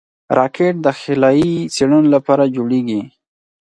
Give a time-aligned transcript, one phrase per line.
[0.37, 3.01] راکټ د خلایي څېړنو لپاره جوړېږي